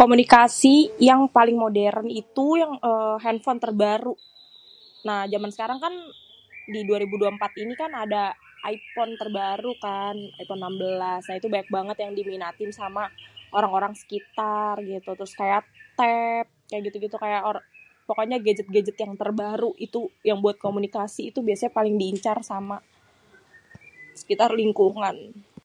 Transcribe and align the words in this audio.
komunikasi 0.00 0.74
yang 1.08 1.20
paling 1.36 1.56
moderen 1.64 2.08
itu 2.22 2.46
yang 2.62 2.72
êê 2.90 2.92
hénfon 3.24 3.58
terbaru.. 3.64 4.12
nah 5.08 5.20
jaman 5.32 5.50
sekarang 5.54 5.78
kan 5.84 5.94
di 6.72 6.80
dua 6.88 6.98
ribu 7.02 7.14
dua 7.20 7.30
êmpat 7.34 7.52
ini 7.62 7.74
kan 7.82 7.92
ada 8.04 8.22
Iphone 8.74 9.12
terbaru 9.20 9.70
kan.. 9.86 10.16
Iphone 10.40 10.60
16.. 10.60 11.28
nah 11.28 11.36
itu 11.40 11.46
banyak 11.52 11.68
banget 11.76 11.96
yang 12.04 12.12
diminatin 12.18 12.70
sama 12.80 13.02
orang-orang 13.58 13.92
sekitar 14.00 14.72
gitu.. 14.92 15.10
terus 15.18 15.32
kayak 15.40 15.62
tab 15.98 16.44
kayak 16.68 16.82
gitu-gitu.. 16.86 17.16
pokoknya 18.08 18.36
gadget-gadget 18.46 18.96
terbaru 19.22 19.70
itu 19.86 20.00
yang 20.28 20.38
buat 20.44 20.56
komunikasi 20.66 21.22
itu 21.30 21.38
biasanya 21.48 21.72
paling 21.78 21.94
diincar 22.00 22.38
sama 22.52 22.76
sekitar 24.20 24.50
lingkungan.. 24.60 25.16